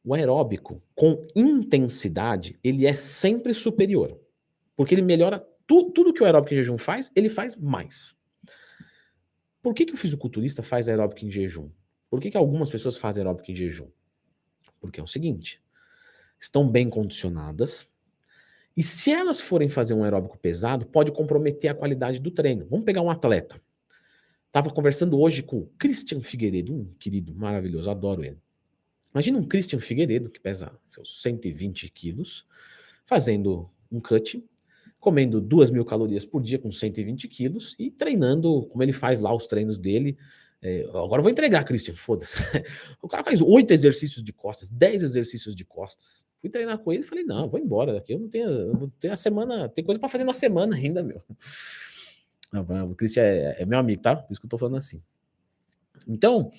[0.06, 4.16] O aeróbico, com intensidade, ele é sempre superior.
[4.76, 8.14] Porque ele melhora tu, tudo que o aeróbico em jejum faz, ele faz mais.
[9.60, 11.68] Por que, que o fisiculturista faz aeróbico em jejum?
[12.08, 13.88] Por que, que algumas pessoas fazem aeróbico em jejum?
[14.78, 15.60] Porque é o seguinte:
[16.38, 17.90] estão bem condicionadas,
[18.76, 22.64] e se elas forem fazer um aeróbico pesado, pode comprometer a qualidade do treino.
[22.70, 23.60] Vamos pegar um atleta.
[24.46, 28.38] Estava conversando hoje com o Christian Figueiredo, um querido maravilhoso, adoro ele.
[29.16, 32.46] Imagina um Christian Figueiredo, que pesa seus 120 quilos,
[33.06, 34.46] fazendo um cut,
[35.00, 39.34] comendo 2 mil calorias por dia com 120 quilos e treinando como ele faz lá
[39.34, 40.18] os treinos dele.
[40.60, 42.26] É, agora eu vou entregar, Christian, foda.
[43.00, 46.22] o cara faz oito exercícios de costas, 10 exercícios de costas.
[46.38, 48.12] Fui treinar com ele e falei: não, vou embora daqui.
[48.12, 51.02] Eu não tenho, eu não tenho a semana, tem coisa para fazer na semana ainda,
[51.02, 51.22] meu.
[52.52, 54.14] Não, o Christian é, é, meu amigo, tá?
[54.14, 55.02] Por isso que eu tô falando assim.
[56.06, 56.52] Então,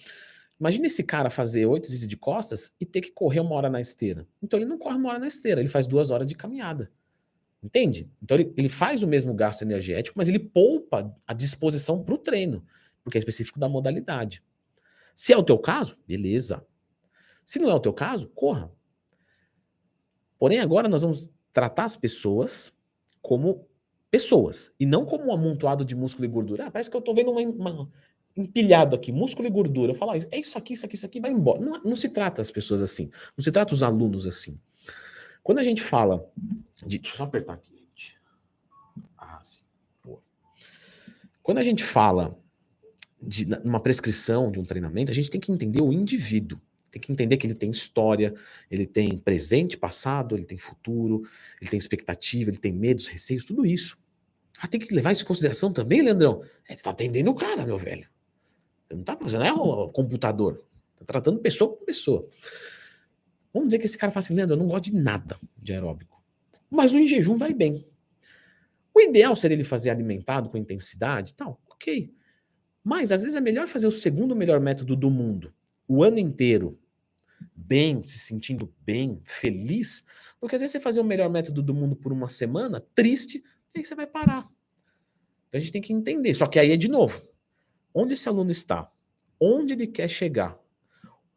[0.59, 3.79] Imagina esse cara fazer oito exercícios de costas e ter que correr uma hora na
[3.79, 4.27] esteira.
[4.41, 6.91] Então ele não corre uma hora na esteira, ele faz duas horas de caminhada.
[7.61, 8.09] Entende?
[8.21, 12.17] Então ele, ele faz o mesmo gasto energético, mas ele poupa a disposição para o
[12.17, 12.65] treino,
[13.03, 14.43] porque é específico da modalidade.
[15.13, 16.65] Se é o teu caso, beleza.
[17.45, 18.71] Se não é o teu caso, corra.
[20.37, 22.71] Porém, agora nós vamos tratar as pessoas
[23.21, 23.67] como
[24.09, 26.67] pessoas e não como um amontoado de músculo e gordura.
[26.67, 27.91] Ah, parece que eu estou vendo uma, uma,
[28.37, 29.91] empilhado aqui, músculo e gordura.
[29.91, 31.59] Eu falo, ah, é isso aqui, isso aqui, isso aqui, vai embora.
[31.59, 33.09] Não, não se trata as pessoas assim.
[33.35, 34.59] Não se trata os alunos assim.
[35.43, 36.29] Quando a gente fala
[36.85, 36.99] de.
[36.99, 38.17] Deixa eu só apertar aqui, gente.
[39.17, 39.61] Ah, sim.
[40.03, 40.21] Boa.
[41.41, 42.37] Quando a gente fala
[43.21, 46.59] de uma prescrição, de um treinamento, a gente tem que entender o indivíduo.
[46.91, 48.33] Tem que entender que ele tem história,
[48.69, 51.23] ele tem presente, passado, ele tem futuro,
[51.61, 53.97] ele tem expectativa, ele tem medos, receios, tudo isso.
[54.59, 56.43] Ah, tem que levar isso em consideração também, Leandrão?
[56.67, 58.07] É, você tá atendendo o cara, meu velho.
[58.87, 60.63] Você não, tá, você não é o computador.
[60.93, 62.27] Está tratando pessoa com pessoa.
[63.53, 66.21] Vamos dizer que esse cara fala assim, Leandro, eu não gosto de nada de aeróbico.
[66.69, 67.85] Mas o em jejum vai bem.
[68.93, 72.13] O ideal seria ele fazer alimentado com intensidade tal, ok.
[72.83, 75.53] Mas às vezes é melhor fazer o segundo melhor método do mundo,
[75.87, 76.79] o ano inteiro,
[77.55, 80.05] bem, se sentindo bem, feliz,
[80.41, 83.43] do que às vezes você fazer o melhor método do mundo por uma semana, triste,
[83.75, 84.49] e aí você vai parar.
[85.47, 86.33] Então a gente tem que entender.
[86.35, 87.26] Só que aí é de novo.
[87.99, 88.91] Onde esse aluno está?
[89.39, 90.55] Onde ele quer chegar?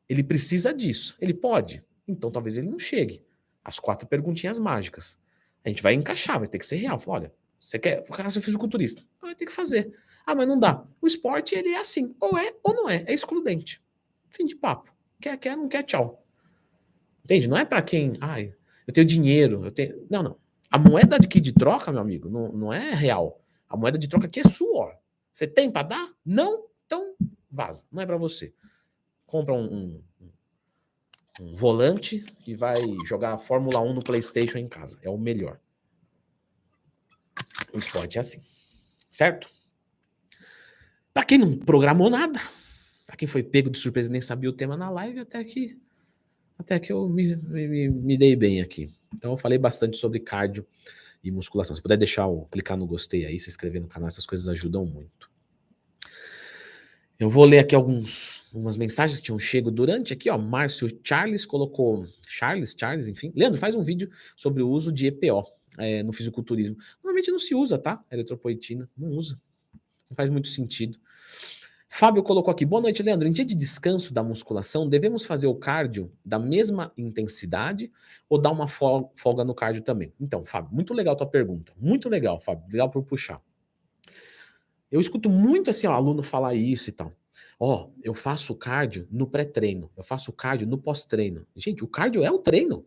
[0.06, 1.16] Ele precisa disso.
[1.18, 1.82] Ele pode?
[2.06, 3.24] Então talvez ele não chegue.
[3.64, 5.18] As quatro perguntinhas mágicas.
[5.64, 6.98] A gente vai encaixar, vai ter que ser real.
[6.98, 8.04] Fala, olha, você quer.
[8.06, 9.02] O cara ser fisiculturista.
[9.22, 9.90] Vai ter que fazer.
[10.26, 10.84] Ah, mas não dá.
[11.00, 12.14] O esporte, ele é assim.
[12.20, 13.04] Ou é ou não é.
[13.06, 13.82] É excludente.
[14.28, 14.92] Fim de papo.
[15.18, 16.22] Quer, quer, não quer, tchau.
[17.24, 17.48] Entende?
[17.48, 18.18] Não é para quem.
[18.20, 18.54] Ai,
[18.86, 19.64] eu tenho dinheiro.
[19.64, 20.06] Eu tenho...
[20.10, 20.36] Não, não.
[20.70, 23.40] A moeda aqui de troca, meu amigo, não, não é real.
[23.66, 24.99] A moeda de troca aqui é suor.
[25.32, 26.12] Você tem para dar?
[26.24, 26.66] Não?
[26.86, 27.14] Então
[27.50, 27.84] vaza.
[27.90, 28.52] Não é para você.
[29.26, 30.02] Compra um, um,
[31.40, 34.98] um, volante e vai jogar Fórmula 1 no PlayStation em casa.
[35.02, 35.58] É o melhor.
[37.72, 38.42] O esporte é assim.
[39.10, 39.48] Certo?
[41.12, 42.40] Para quem não programou nada,
[43.06, 45.78] para quem foi pego de surpresa e nem sabia o tema na live, até que
[46.58, 48.92] até que eu me, me, me dei bem aqui.
[49.14, 50.66] Então eu falei bastante sobre cardio
[51.22, 51.74] e musculação.
[51.76, 54.84] Se puder deixar o clicar no gostei aí, se inscrever no canal, essas coisas ajudam
[54.84, 55.30] muito.
[57.18, 60.38] Eu vou ler aqui alguns umas mensagens que tinham chego durante aqui, ó.
[60.38, 63.32] Márcio Charles colocou Charles, Charles, enfim.
[63.34, 65.44] Leandro, faz um vídeo sobre o uso de EPO
[65.78, 66.76] é, no fisiculturismo.
[67.02, 68.02] Normalmente não se usa, tá?
[68.10, 69.40] Eritropoetina, não usa.
[70.08, 70.98] Não faz muito sentido.
[71.92, 73.26] Fábio colocou aqui: boa noite, Leandro.
[73.26, 77.90] Em dia de descanso da musculação, devemos fazer o cardio da mesma intensidade
[78.28, 80.12] ou dar uma folga no cardio também?
[80.18, 81.74] Então, Fábio, muito legal tua pergunta.
[81.76, 82.64] Muito legal, Fábio.
[82.70, 83.42] Legal por puxar.
[84.90, 87.12] Eu escuto muito assim, ó, aluno falar isso e tal.
[87.58, 91.44] Ó, eu faço cardio no pré-treino, eu faço cardio no pós-treino.
[91.56, 92.86] Gente, o cardio é o treino.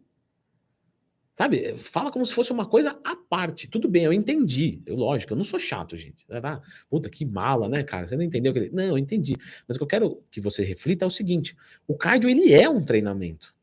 [1.36, 1.76] Sabe?
[1.78, 3.68] Fala como se fosse uma coisa à parte.
[3.68, 4.82] Tudo bem, eu entendi.
[4.86, 6.26] Eu, lógico, eu não sou chato, gente.
[6.30, 8.06] Ah, puta, que mala, né, cara?
[8.06, 8.54] Você não entendeu?
[8.72, 9.36] Não, eu entendi.
[9.68, 12.70] Mas o que eu quero que você reflita é o seguinte: o cardio, ele é
[12.70, 13.56] um treinamento.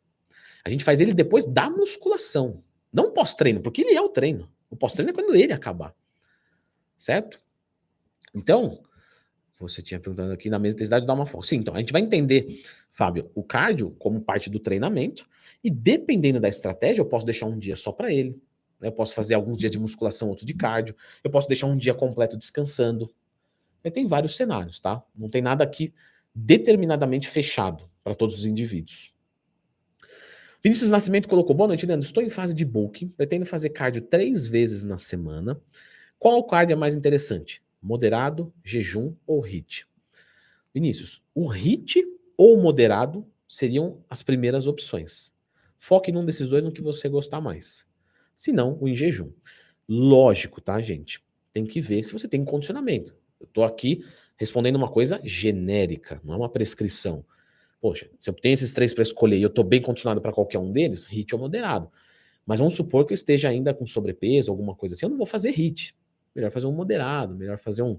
[0.65, 2.63] A gente faz ele depois da musculação.
[2.93, 4.51] Não pós-treino, porque ele é o treino.
[4.69, 5.95] O pós-treino é quando ele acabar.
[6.99, 7.41] Certo?
[8.35, 8.83] Então,
[9.61, 11.47] você tinha perguntado aqui na mesma intensidade dá uma folga.
[11.47, 15.29] Sim, então a gente vai entender, Fábio, o cardio como parte do treinamento
[15.63, 18.41] e dependendo da estratégia, eu posso deixar um dia só para ele.
[18.81, 18.89] Né?
[18.89, 20.95] Eu posso fazer alguns dias de musculação, outros de cardio.
[21.23, 23.13] Eu posso deixar um dia completo descansando.
[23.85, 25.03] E tem vários cenários, tá?
[25.15, 25.93] Não tem nada aqui
[26.35, 29.13] determinadamente fechado para todos os indivíduos.
[30.63, 32.05] Vinícius Nascimento colocou: Boa noite, Leandro.
[32.05, 35.61] Estou em fase de bulking, pretendo fazer cardio três vezes na semana.
[36.19, 37.63] Qual cardio é mais interessante?
[37.83, 39.87] Moderado, jejum ou HIT?
[40.75, 42.05] Vinícius, o HIT
[42.37, 45.33] ou moderado seriam as primeiras opções.
[45.77, 47.87] Foque num desses dois no que você gostar mais.
[48.37, 49.33] Se não, o em jejum.
[49.89, 51.23] Lógico, tá, gente?
[51.53, 53.15] Tem que ver se você tem condicionamento.
[53.41, 54.05] Eu tô aqui
[54.37, 57.25] respondendo uma coisa genérica, não é uma prescrição.
[57.81, 60.59] Poxa, se eu tenho esses três para escolher e eu tô bem condicionado para qualquer
[60.59, 61.91] um deles, HIT ou moderado.
[62.47, 65.27] Mas vamos supor que eu esteja ainda com sobrepeso, alguma coisa assim, eu não vou
[65.27, 65.95] fazer HIT.
[66.35, 67.99] Melhor fazer um moderado, melhor fazer um,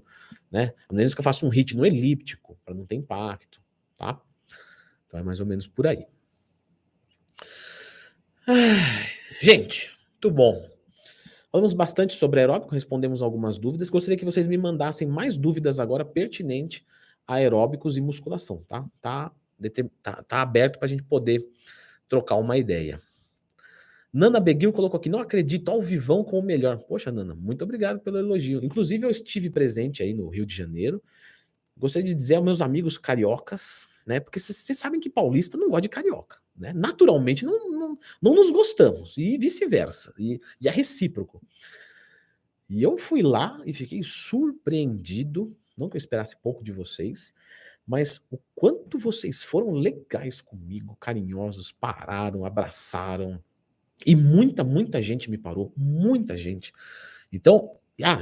[0.50, 0.72] né?
[0.88, 3.60] A menos que eu faça um HIT no elíptico, para não ter impacto,
[3.96, 4.20] tá?
[5.06, 6.06] Então é mais ou menos por aí.
[9.40, 10.72] Gente, muito bom.
[11.50, 13.90] Falamos bastante sobre aeróbico, respondemos algumas dúvidas.
[13.90, 16.86] Gostaria que vocês me mandassem mais dúvidas agora pertinente
[17.26, 18.84] a aeróbicos e musculação, tá?
[19.00, 19.32] Tá,
[20.02, 21.46] tá, tá aberto para a gente poder
[22.08, 23.00] trocar uma ideia.
[24.12, 26.78] Nana Beguil colocou aqui, não acredito, ao vivão com o melhor.
[26.78, 28.62] Poxa, Nana, muito obrigado pelo elogio.
[28.62, 31.02] Inclusive, eu estive presente aí no Rio de Janeiro.
[31.76, 34.20] Gostaria de dizer aos meus amigos cariocas, né?
[34.20, 36.42] Porque vocês sabem que paulista não gosta de carioca.
[36.56, 36.72] Né?
[36.72, 41.40] Naturalmente não, não, não nos gostamos, e vice-versa, e, e é recíproco.
[42.68, 47.34] E eu fui lá e fiquei surpreendido, não que eu esperasse pouco de vocês,
[47.86, 53.42] mas o quanto vocês foram legais comigo, carinhosos, pararam, abraçaram.
[54.06, 56.72] E muita, muita gente me parou, muita gente.
[57.32, 58.18] Então, ah,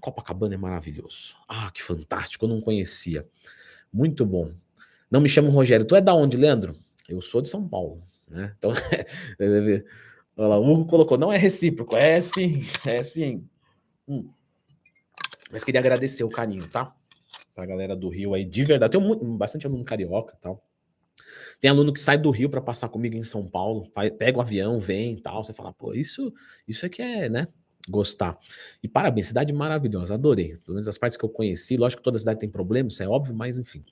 [0.00, 1.36] Copacabana é maravilhoso.
[1.48, 3.26] Ah, que fantástico, eu não conhecia.
[3.92, 4.52] Muito bom.
[5.10, 5.86] Não me chamo Rogério.
[5.86, 6.76] Tu é da onde, Leandro?
[7.08, 8.54] Eu sou de São Paulo, né?
[8.56, 8.72] Então,
[10.36, 13.46] olha lá, o Hugo colocou, não é recíproco, é sim, é sim.
[14.08, 14.30] Hum.
[15.50, 16.94] Mas queria agradecer o carinho, tá?
[17.54, 18.96] Pra galera do Rio aí, de verdade.
[18.96, 20.64] Muito, bastante aluno carioca e tal.
[21.60, 24.78] Tem aluno que sai do Rio para passar comigo em São Paulo, pega o avião,
[24.78, 25.42] vem e tal.
[25.42, 26.32] Você fala, pô, isso,
[26.66, 27.48] isso é que é, né?
[27.88, 28.38] Gostar.
[28.82, 30.56] E parabéns, cidade maravilhosa, adorei.
[30.58, 31.76] Pelo menos as partes que eu conheci.
[31.76, 33.84] Lógico que toda cidade tem problemas, isso é óbvio, mas enfim.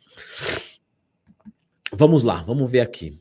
[1.92, 3.20] Vamos lá, vamos ver aqui.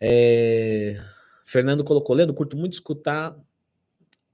[0.00, 1.00] É...
[1.44, 3.36] Fernando colocou, Leandro, curto muito escutar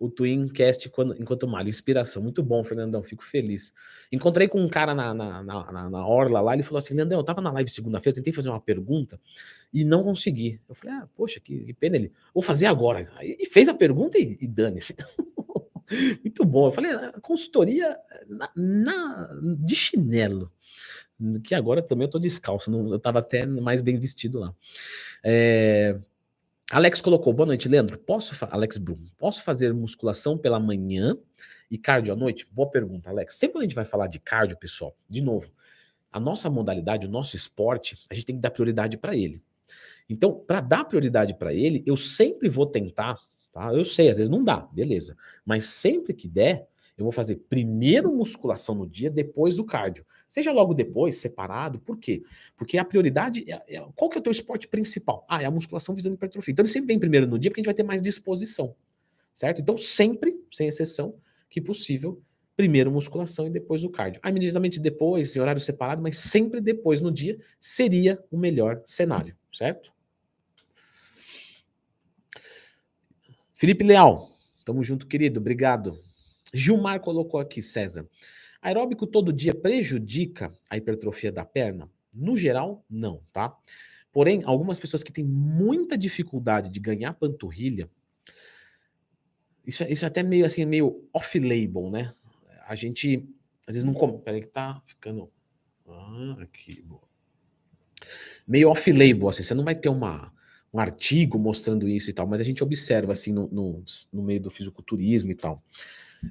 [0.02, 1.68] o Twincast quando, enquanto malho.
[1.68, 2.20] Inspiração.
[2.20, 3.72] Muito bom, Fernandão, fico feliz.
[4.10, 7.24] Encontrei com um cara na, na, na, na Orla lá, ele falou assim, Leandrão, eu
[7.24, 9.20] tava na live segunda-feira, tentei fazer uma pergunta
[9.72, 10.60] e não consegui.
[10.68, 12.12] Eu falei, ah, poxa, que, que pena ele.
[12.34, 13.08] Vou fazer agora.
[13.22, 14.96] E fez a pergunta e, e dane-se.
[16.20, 16.66] Muito bom.
[16.66, 17.96] Eu falei, ah, consultoria
[18.56, 20.50] na, de chinelo.
[21.44, 24.52] Que agora também eu tô descalço, não, eu tava até mais bem vestido lá.
[25.22, 25.96] É,
[26.72, 27.98] Alex colocou, boa noite, Leandro.
[27.98, 31.18] Posso, Alex Brum, posso fazer musculação pela manhã
[31.70, 32.48] e cardio à noite?
[32.50, 33.34] Boa pergunta, Alex.
[33.34, 35.52] Sempre quando a gente vai falar de cardio, pessoal, de novo,
[36.10, 39.42] a nossa modalidade, o nosso esporte, a gente tem que dar prioridade para ele.
[40.08, 43.18] Então, para dar prioridade para ele, eu sempre vou tentar,
[43.52, 43.70] tá?
[43.74, 45.14] Eu sei, às vezes não dá, beleza.
[45.44, 50.04] Mas sempre que der, eu vou fazer primeiro musculação no dia, depois o cardio.
[50.28, 51.78] Seja logo depois, separado.
[51.80, 52.22] Por quê?
[52.56, 53.44] Porque a prioridade.
[53.50, 55.24] É, é, qual que é o teu esporte principal?
[55.28, 56.52] Ah, é a musculação visando hipertrofia.
[56.52, 58.74] Então ele sempre vem primeiro no dia, porque a gente vai ter mais disposição.
[59.32, 59.62] Certo?
[59.62, 61.14] Então, sempre, sem exceção,
[61.48, 62.22] que possível,
[62.54, 64.20] primeiro musculação e depois o cardio.
[64.22, 69.34] Ah, imediatamente depois, em horário separado, mas sempre depois no dia, seria o melhor cenário,
[69.52, 69.92] certo?
[73.54, 74.30] Felipe Leal,
[74.64, 75.98] tamo junto, querido, obrigado.
[76.52, 78.06] Gilmar colocou aqui, César.
[78.60, 81.90] Aeróbico todo dia prejudica a hipertrofia da perna?
[82.12, 83.56] No geral, não, tá?
[84.12, 87.90] Porém, algumas pessoas que têm muita dificuldade de ganhar panturrilha,
[89.66, 92.14] isso, é, isso é até meio assim, meio off-label, né?
[92.66, 93.28] A gente
[93.66, 94.18] às vezes não come.
[94.18, 95.30] Peraí, que tá ficando.
[95.88, 97.02] Ah, aqui, boa.
[98.46, 100.32] Meio off-label, assim, você não vai ter uma,
[100.72, 104.40] um artigo mostrando isso e tal, mas a gente observa assim no, no, no meio
[104.40, 105.62] do fisiculturismo e tal.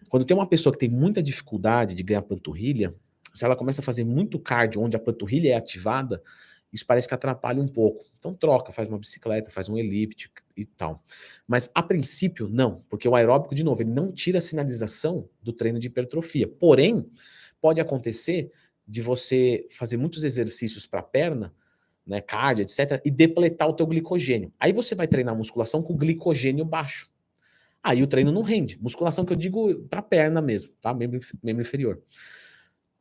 [0.09, 2.95] Quando tem uma pessoa que tem muita dificuldade de ganhar panturrilha,
[3.33, 6.21] se ela começa a fazer muito cardio onde a panturrilha é ativada,
[6.71, 8.05] isso parece que atrapalha um pouco.
[8.17, 11.03] Então troca, faz uma bicicleta, faz um elíptico e tal.
[11.47, 15.51] Mas a princípio não, porque o aeróbico de novo, ele não tira a sinalização do
[15.51, 16.47] treino de hipertrofia.
[16.47, 17.05] Porém,
[17.59, 18.51] pode acontecer
[18.87, 21.53] de você fazer muitos exercícios para a perna
[22.05, 24.51] né, cardio, etc., e depletar o teu glicogênio.
[24.59, 27.10] Aí você vai treinar musculação com glicogênio baixo.
[27.83, 28.77] Aí o treino não rende.
[28.81, 30.93] Musculação que eu digo para perna mesmo, tá?
[30.93, 32.01] Membro, membro inferior.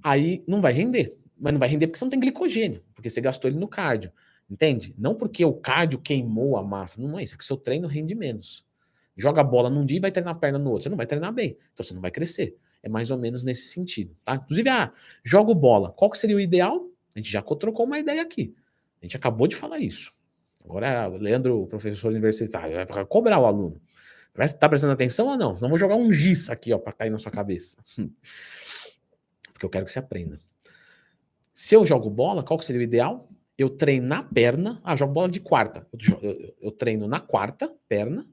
[0.03, 1.16] Aí não vai render.
[1.38, 4.12] Mas não vai render porque você não tem glicogênio, porque você gastou ele no cardio.
[4.49, 4.95] Entende?
[4.99, 7.01] Não porque o cardio queimou a massa.
[7.01, 8.66] Não é isso, é que o seu treino rende menos.
[9.16, 10.85] Joga bola num dia e vai treinar a perna no outro.
[10.85, 11.57] Você não vai treinar bem.
[11.73, 12.57] Então você não vai crescer.
[12.83, 14.37] É mais ou menos nesse sentido, tá?
[14.37, 15.93] Inclusive, ah, jogo bola.
[15.93, 16.88] Qual que seria o ideal?
[17.14, 18.55] A gente já trocou uma ideia aqui.
[19.01, 20.12] A gente acabou de falar isso.
[20.64, 23.81] Agora, Leandro, professor universitário, vai cobrar o aluno.
[24.59, 25.57] Tá prestando atenção ou não?
[25.61, 27.76] Não vou jogar um giz aqui, ó, para cair na sua cabeça.
[29.53, 30.38] Porque eu quero que você aprenda.
[31.53, 33.29] Se eu jogo bola, qual que seria o ideal?
[33.59, 34.81] Eu treinar a perna.
[34.83, 35.87] Ah, jogo bola de quarta.
[35.92, 38.26] Eu, eu, eu, treino na quarta, perna,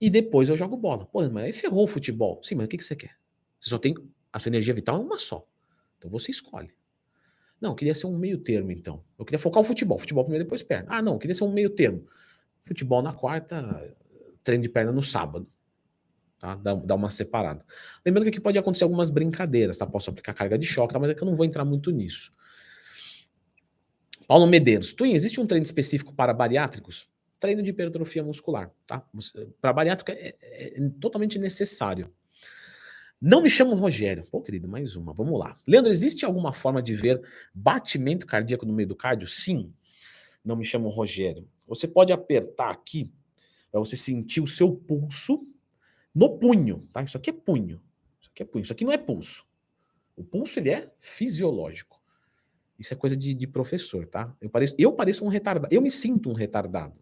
[0.00, 1.06] e depois eu jogo bola.
[1.06, 2.40] Pô, mas aí ferrou o futebol.
[2.44, 3.16] Sim, mas o que, que você quer?
[3.58, 3.94] Você só tem.
[4.30, 5.46] A sua energia vital é uma só.
[5.96, 6.70] Então você escolhe.
[7.60, 9.02] Não, eu queria ser um meio termo, então.
[9.18, 9.98] Eu queria focar o futebol.
[9.98, 10.86] Futebol primeiro, depois perna.
[10.90, 12.06] Ah, não, eu queria ser um meio termo.
[12.62, 13.96] Futebol na quarta,
[14.48, 15.46] treino de perna no sábado.
[16.38, 16.54] Tá?
[16.54, 17.62] Dá, dá uma separada.
[18.04, 19.86] Lembrando que aqui pode acontecer algumas brincadeiras, tá?
[19.86, 20.98] Posso aplicar carga de choque, tá?
[20.98, 22.32] mas é que eu não vou entrar muito nisso.
[24.26, 24.94] Paulo Medeiros.
[24.94, 27.10] Twin, existe um treino específico para bariátricos?
[27.38, 29.06] Treino de hipertrofia muscular, tá?
[29.60, 32.10] Para bariátrico é, é, é totalmente necessário.
[33.20, 34.24] Não me chamo Rogério.
[34.30, 35.12] Pô, querido, mais uma.
[35.12, 35.60] Vamos lá.
[35.66, 37.20] Leandro, existe alguma forma de ver
[37.52, 39.26] batimento cardíaco no meio do cardio?
[39.26, 39.74] Sim.
[40.42, 41.46] Não me chamo Rogério.
[41.66, 43.12] Você pode apertar aqui
[43.70, 45.46] para você sentir o seu pulso
[46.14, 47.02] no punho, tá?
[47.02, 47.80] Isso aqui é punho.
[48.20, 48.62] Isso aqui é punho.
[48.62, 49.46] Isso aqui não é pulso.
[50.16, 52.00] O pulso ele é fisiológico.
[52.78, 54.34] Isso é coisa de, de professor, tá?
[54.40, 55.72] Eu pareço, eu pareço um retardado.
[55.74, 56.94] Eu me sinto um retardado.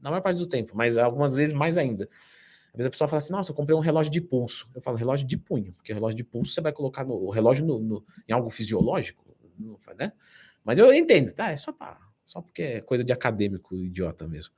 [0.00, 2.08] Na maior parte do tempo, mas algumas vezes mais ainda.
[2.72, 4.68] Às vezes a pessoa fala assim, nossa, eu comprei um relógio de pulso.
[4.74, 7.64] Eu falo, relógio de punho, porque relógio de pulso você vai colocar no, o relógio
[7.64, 9.24] no, no, em algo fisiológico,
[9.96, 10.12] né?
[10.64, 11.50] Mas eu entendo, tá?
[11.50, 14.54] É só, pra, só porque é coisa de acadêmico idiota mesmo.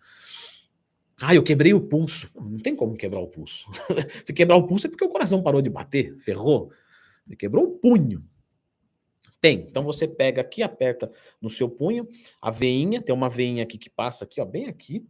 [1.21, 2.31] Ah, eu quebrei o pulso.
[2.35, 3.71] Não tem como quebrar o pulso.
[4.25, 6.71] Se quebrar o pulso é porque o coração parou de bater, ferrou.
[7.27, 8.25] Ele quebrou o punho.
[9.41, 9.67] Tem.
[9.69, 12.09] Então você pega aqui, aperta no seu punho,
[12.41, 15.07] a veinha, tem uma veinha aqui que passa aqui, ó, bem aqui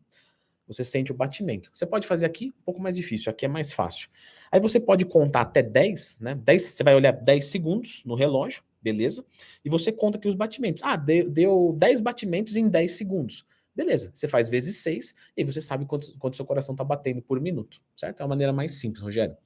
[0.67, 1.71] você sente o batimento.
[1.73, 4.09] Você pode fazer aqui um pouco mais difícil, aqui é mais fácil.
[4.51, 6.35] Aí você pode contar até 10, né?
[6.35, 9.25] 10, você vai olhar 10 segundos no relógio, beleza?
[9.65, 10.83] E você conta aqui os batimentos.
[10.83, 13.45] Ah, deu, deu 10 batimentos em 10 segundos.
[13.75, 17.41] Beleza, você faz vezes 6 e você sabe quanto, quanto seu coração está batendo por
[17.41, 18.21] minuto, certo?
[18.21, 19.37] É uma maneira mais simples, Rogério.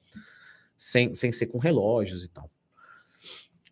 [0.77, 2.49] Sem, sem ser com relógios e tal.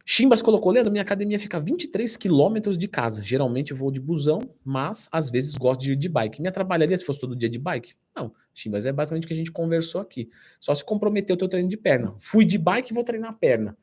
[0.10, 3.22] Chimbas colocou, Leandro, minha academia fica a 23 quilômetros de casa.
[3.22, 6.42] Geralmente vou de busão, mas às vezes gosto de ir de bike.
[6.42, 7.94] Me atrapalharia se fosse todo dia de bike?
[8.16, 10.30] Não, Chimbas, é basicamente o que a gente conversou aqui.
[10.62, 12.14] Só se comprometer o teu treino de perna.
[12.18, 13.78] Fui de bike e vou treinar a perna.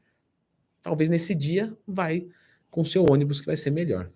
[0.83, 2.27] Talvez nesse dia vai
[2.71, 4.11] com seu ônibus que vai ser melhor.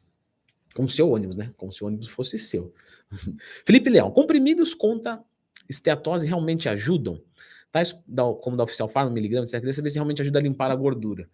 [0.75, 1.53] Com seu ônibus, né?
[1.57, 2.73] Como se o ônibus fosse seu.
[3.64, 5.23] Felipe Leão, comprimidos contra
[5.69, 7.21] esteatose realmente ajudam?
[7.71, 7.93] tais
[8.41, 9.61] como da Oficial Farm, miligrama, etc.
[9.61, 11.29] Queria saber se realmente ajuda a limpar a gordura.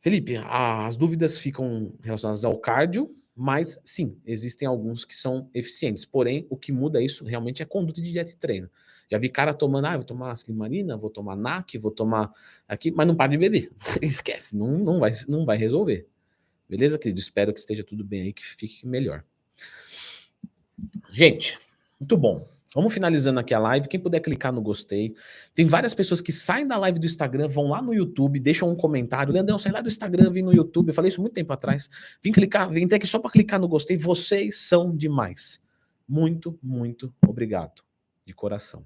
[0.00, 6.04] Felipe, as dúvidas ficam relacionadas ao cardio, mas sim, existem alguns que são eficientes.
[6.04, 8.68] Porém, o que muda isso realmente é conduta de dieta e treino.
[9.10, 12.32] Já vi cara tomando, ah, vou tomar slimarina, vou tomar NAC, vou tomar
[12.66, 13.72] aqui, mas não para de beber.
[14.02, 16.06] Esquece, não, não, vai, não vai resolver.
[16.68, 17.18] Beleza, querido?
[17.18, 19.24] Espero que esteja tudo bem aí, que fique melhor.
[21.10, 21.58] Gente,
[21.98, 22.48] muito bom.
[22.74, 23.88] Vamos finalizando aqui a live.
[23.88, 25.14] Quem puder clicar no gostei.
[25.54, 28.76] Tem várias pessoas que saem da live do Instagram, vão lá no YouTube, deixam um
[28.76, 29.32] comentário.
[29.32, 30.88] Leandrão, sai lá do Instagram, vim no YouTube.
[30.88, 31.88] Eu falei isso muito tempo atrás.
[32.22, 33.96] Vim clicar, vim até aqui só para clicar no gostei.
[33.96, 35.62] Vocês são demais.
[36.06, 37.82] Muito, muito obrigado.
[38.26, 38.84] De coração.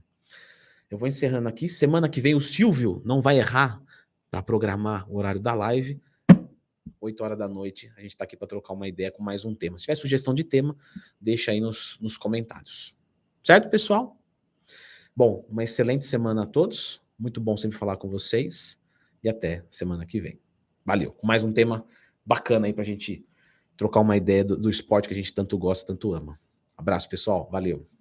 [0.88, 1.68] Eu vou encerrando aqui.
[1.68, 3.82] Semana que vem o Silvio não vai errar
[4.30, 6.00] para programar o horário da live.
[7.03, 7.92] 8 horas da noite.
[7.96, 9.76] A gente está aqui para trocar uma ideia com mais um tema.
[9.76, 10.76] Se tiver sugestão de tema,
[11.20, 12.94] deixa aí nos, nos comentários.
[13.42, 14.16] Certo, pessoal?
[15.14, 17.03] Bom, uma excelente semana a todos.
[17.18, 18.80] Muito bom sempre falar com vocês.
[19.22, 20.40] E até semana que vem.
[20.84, 21.12] Valeu.
[21.12, 21.84] Com mais um tema
[22.24, 23.26] bacana aí para a gente
[23.76, 26.40] trocar uma ideia do, do esporte que a gente tanto gosta, tanto ama.
[26.76, 27.48] Abraço, pessoal.
[27.50, 27.91] Valeu.